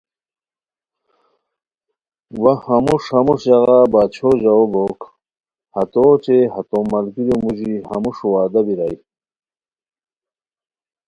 وا 2.41 2.53
ہموݰ 2.65 3.03
ہموݰ 3.13 3.37
ژاغا 3.45 3.79
باچھو 3.93 4.29
ژاوؤ 4.41 4.65
بوک 4.73 4.99
ہتو 5.75 6.01
اوچے 6.07 6.37
ہتو 6.53 6.77
ملگیریو 6.91 7.37
موژی 7.43 7.73
ہموݰ 7.89 8.17
وعدہ 8.33 8.61
بیرائے 8.65 8.95